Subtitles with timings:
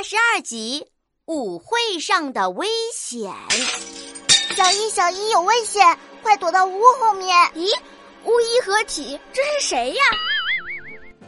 [0.00, 0.86] 八十二集
[1.26, 3.30] 舞会上的危险。
[4.56, 7.36] 小一，小一有危险，快躲到屋后面！
[7.54, 7.70] 咦，
[8.24, 10.02] 巫医合体，这是谁呀？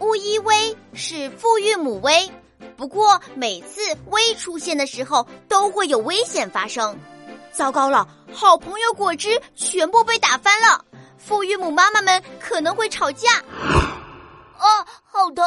[0.01, 2.27] 巫医威是父韵母威，
[2.75, 6.99] 不过每次威出现的时候都会有危险发生。
[7.53, 10.83] 糟糕了，好朋友果汁全部被打翻了，
[11.19, 13.33] 父韵母妈妈们可能会吵架。
[14.57, 15.45] 啊，好疼！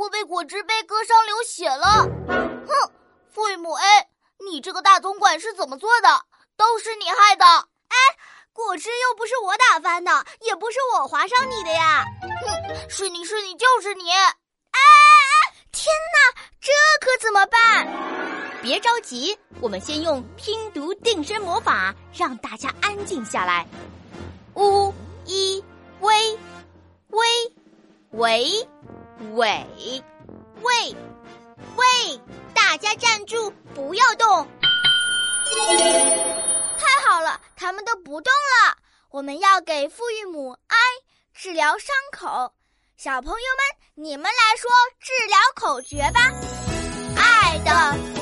[0.00, 2.08] 我被果汁杯割伤流血了。
[2.66, 2.92] 哼，
[3.30, 4.08] 父母 A，
[4.50, 6.08] 你这个大总管是怎么做的？
[6.56, 7.44] 都是你害的！
[7.44, 7.96] 哎，
[8.50, 12.02] 果汁又不是我打翻的，也不是我划伤你的呀！
[12.22, 14.10] 哼，是你是你就是你！
[14.10, 14.80] 哎哎
[15.50, 15.54] 哎！
[15.70, 16.72] 天哪，这
[17.02, 17.86] 可怎么办？
[18.62, 23.66] 别着急，我们先用拼读定身魔法让大家安静下来。
[24.54, 24.94] 乌
[25.26, 25.62] 一
[26.00, 26.38] 威
[27.08, 27.26] 威
[28.12, 28.66] 喂
[29.34, 29.66] 喂
[30.62, 30.96] 喂
[31.76, 32.20] 喂，
[32.54, 34.48] 大家站住，不要动！
[36.78, 38.76] 太好了，他们都不动了。
[39.10, 40.76] 我们要给父韵母 I
[41.34, 42.54] 治疗伤口。
[42.96, 46.32] 小朋友们，你们来说治疗口诀吧。
[47.16, 48.19] 爱的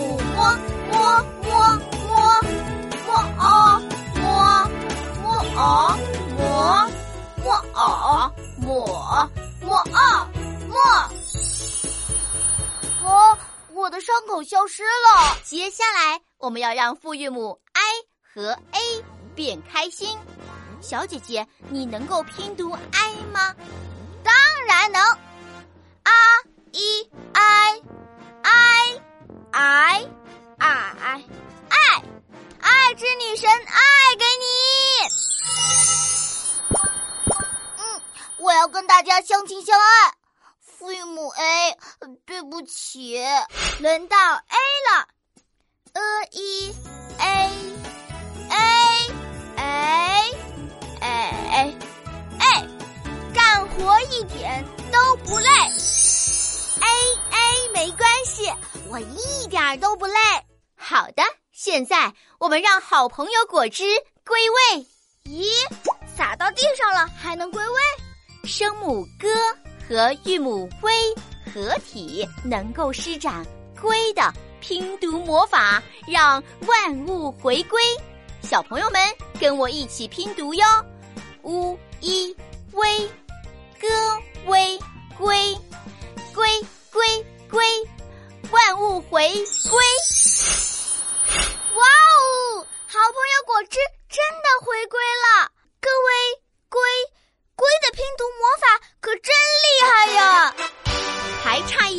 [13.89, 15.39] 我的伤口消失了。
[15.43, 17.81] 接下来我们要让父韵母 I
[18.35, 19.03] 和 A
[19.35, 20.15] 变开心。
[20.83, 23.57] 小姐姐，你能够拼读 I 吗？
[24.23, 24.35] 当
[24.67, 25.01] 然能。
[25.01, 26.13] 啊
[26.73, 27.81] 一 I
[28.43, 29.01] I
[29.53, 30.07] I
[30.59, 31.25] I
[31.71, 32.05] 爱
[32.61, 34.45] 爱之女神爱给你。
[37.79, 38.03] 嗯，
[38.37, 40.18] 我要跟大家相亲相爱。
[40.79, 41.77] 父韵母 A，
[42.25, 43.19] 对不起，
[43.81, 45.09] 轮到 A 了。
[45.93, 46.73] a 一
[47.19, 47.51] A
[48.49, 49.11] A
[49.57, 50.31] A
[51.01, 51.77] A
[52.39, 52.69] A，
[53.35, 55.49] 干活一点都不累。
[56.81, 56.87] A
[57.33, 58.49] A 没关系，
[58.89, 60.15] 我一点都不累。
[60.77, 63.83] 好的，现在我们让好朋友果汁
[64.25, 64.87] 归位。
[65.25, 65.45] 咦，
[66.17, 67.77] 洒到地上了还能归位？
[68.45, 69.29] 声母歌
[69.89, 70.93] 和韵母龟
[71.51, 73.43] 合体，能够施展
[73.81, 77.81] 龟的拼读魔法，让万物回归。
[78.43, 79.01] 小朋友们，
[79.41, 80.65] 跟我一起拼读哟！
[81.45, 82.37] 乌一
[82.73, 82.99] 微，
[83.81, 83.89] 歌
[84.47, 84.79] 微
[85.17, 85.57] 归，
[86.35, 86.47] 归
[86.93, 87.65] 归归，
[88.51, 89.27] 万物回
[89.71, 90.38] 归。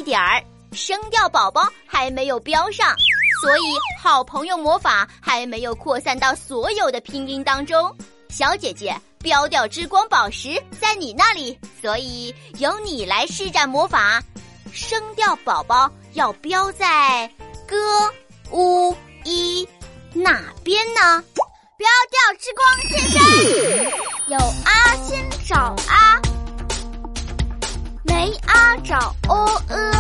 [0.10, 2.96] 点儿，声调宝宝还没有标上，
[3.44, 3.62] 所以
[4.02, 7.96] 好朋友魔法还没有扩散到所有的拼音当中。
[8.30, 14.20] 小姐姐，标调之光宝石在你那里，所以由你来施展魔法。
[14.74, 17.28] 声调宝宝要标在
[17.68, 18.12] 歌
[18.50, 19.68] 乌一
[20.12, 21.24] 哪边呢？
[21.78, 23.22] 标调之光先生，
[24.28, 25.56] 有啊先找
[25.88, 26.20] 啊，
[28.20, 29.94] 没啊找哦呃，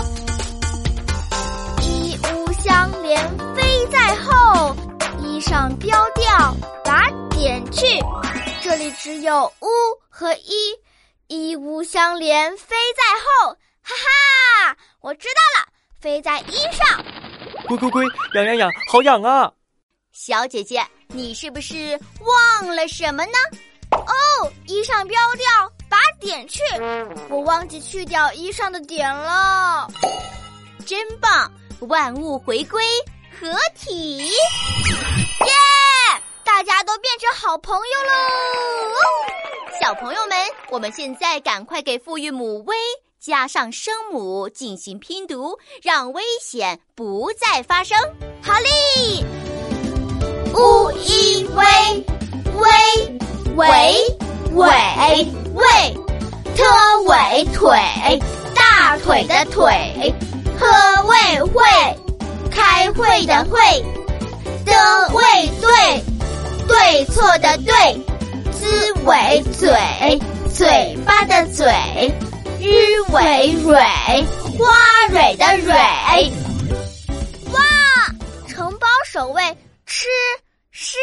[1.81, 3.17] 一屋相连
[3.55, 4.75] 飞在后，
[5.23, 6.53] 衣上标调
[6.83, 7.85] 把点去，
[8.61, 9.67] 这里只有乌
[10.09, 10.53] 和一，
[11.27, 15.65] 一屋相连飞在后，哈哈，我知道了，
[16.01, 17.01] 飞在衣上。
[17.69, 19.49] 龟龟龟，痒痒痒，好痒啊！
[20.11, 23.37] 小姐姐，你是不是忘了什么呢？
[23.91, 25.58] 哦，衣上标调把
[26.29, 26.61] 点去，
[27.27, 29.87] 我忘记去掉衣上的点了。
[30.85, 31.51] 真棒，
[31.87, 32.83] 万物回归
[33.39, 34.35] 合体，耶！
[36.43, 38.11] 大家都变成好朋友喽！
[39.81, 40.37] 小朋友们，
[40.69, 42.75] 我们现在赶快给父韵母 “v”
[43.19, 47.97] 加上声母进行拼读，让危险不再发生。
[48.43, 48.69] 好嘞！
[50.53, 51.65] 乌一威
[52.53, 52.69] 威
[53.55, 53.65] 尾
[54.53, 55.97] 尾喂，
[56.59, 56.65] 特
[57.03, 58.19] 尾腿，
[58.53, 60.13] 大腿的腿，
[60.59, 60.67] 喝
[61.05, 61.63] 位会，
[62.51, 63.81] 开会的会，
[64.65, 66.03] 的位对，
[66.67, 67.97] 对错的对，
[68.51, 70.19] 滋尾嘴，
[70.53, 72.13] 嘴巴的嘴，
[72.59, 73.81] 日尾蕊，
[74.57, 75.73] 花蕊的蕊。
[77.53, 77.61] 哇，
[78.49, 79.41] 承包守卫。
[79.85, 80.07] 吃
[80.71, 80.97] 诗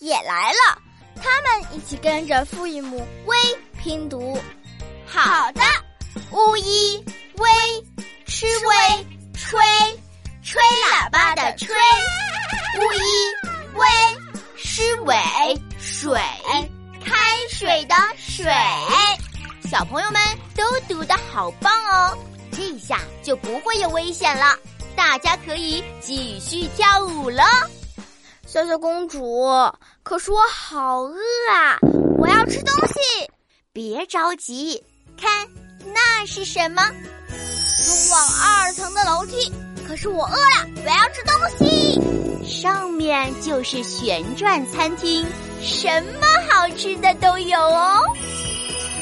[0.00, 0.78] 也来了，
[1.16, 3.36] 他们一起跟着复韵母微
[3.82, 4.38] 拼读。
[5.10, 5.62] 好的，
[6.30, 7.02] 乌一
[7.38, 7.48] 威
[8.26, 9.58] 吃威吹
[10.42, 10.60] 吹
[10.92, 11.56] 喇叭的。
[11.56, 11.74] 吹，
[12.78, 13.86] 乌一微
[14.56, 15.16] 是尾
[15.78, 16.20] 水，
[17.04, 17.14] 开
[17.50, 18.44] 水的水。
[19.70, 20.20] 小朋友们
[20.54, 22.18] 都读的好棒哦，
[22.52, 24.56] 这下就不会有危险了，
[24.94, 27.42] 大家可以继续跳舞了。
[28.46, 29.48] 小小公主，
[30.02, 31.16] 可是我好饿
[31.50, 31.78] 啊，
[32.18, 33.30] 我要吃东西。
[33.70, 34.82] 别着急，
[35.20, 35.46] 看
[35.92, 36.82] 那是什么？
[37.28, 39.52] 通往二层的楼梯。
[39.86, 42.00] 可是我饿了，我要吃东西。
[42.46, 45.26] 上面就是旋转餐厅，
[45.62, 48.02] 什么好吃的都有哦。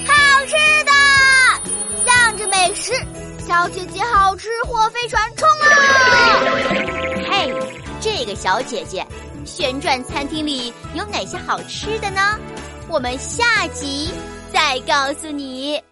[0.06, 0.52] 好吃
[0.84, 0.92] 的，
[2.04, 2.92] 向着美食，
[3.46, 5.68] 小姐姐好吃货飞船冲啊！
[7.28, 7.52] 嘿，
[8.00, 9.04] 这个小姐姐，
[9.44, 12.38] 旋转餐厅里有哪些好吃的呢？
[12.88, 14.12] 我们下集
[14.52, 15.82] 再告诉你。